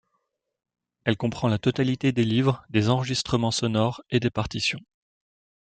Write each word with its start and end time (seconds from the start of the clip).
Elle 1.03 1.15
comprend 1.15 1.47
la 1.47 1.59
totalité 1.59 2.11
des 2.11 2.25
livres, 2.25 2.65
des 2.71 2.89
enregistrements 2.89 3.51
sonores 3.51 4.01
et 4.09 4.19
des 4.19 4.31
partitions. 4.31 4.79